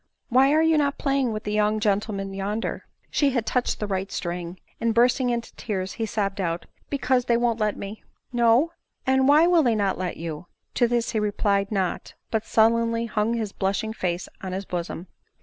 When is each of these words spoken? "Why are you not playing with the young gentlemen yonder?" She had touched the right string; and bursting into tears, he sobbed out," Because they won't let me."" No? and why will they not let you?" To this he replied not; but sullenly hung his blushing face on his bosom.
"Why 0.29 0.51
are 0.51 0.63
you 0.63 0.79
not 0.79 0.97
playing 0.97 1.31
with 1.31 1.43
the 1.43 1.51
young 1.53 1.79
gentlemen 1.79 2.33
yonder?" 2.33 2.87
She 3.11 3.29
had 3.33 3.45
touched 3.45 3.79
the 3.79 3.85
right 3.85 4.11
string; 4.11 4.59
and 4.79 4.95
bursting 4.95 5.29
into 5.29 5.53
tears, 5.53 5.91
he 5.93 6.07
sobbed 6.07 6.41
out," 6.41 6.65
Because 6.89 7.25
they 7.25 7.37
won't 7.37 7.59
let 7.59 7.77
me."" 7.77 8.03
No? 8.41 8.71
and 9.05 9.27
why 9.27 9.45
will 9.45 9.61
they 9.61 9.75
not 9.75 9.99
let 9.99 10.17
you?" 10.17 10.47
To 10.77 10.87
this 10.87 11.11
he 11.11 11.19
replied 11.19 11.71
not; 11.71 12.15
but 12.31 12.47
sullenly 12.47 13.05
hung 13.05 13.35
his 13.35 13.51
blushing 13.53 13.93
face 13.93 14.27
on 14.41 14.53
his 14.53 14.65
bosom. 14.65 15.05